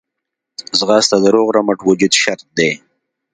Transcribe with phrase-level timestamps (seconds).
[0.79, 2.71] ځغاسته د روغ رمټ وجود شرط دی